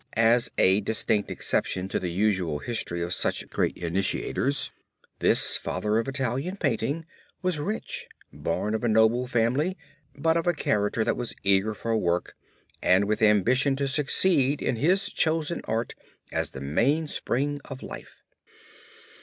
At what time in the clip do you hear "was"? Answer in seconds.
7.43-7.59, 11.17-11.35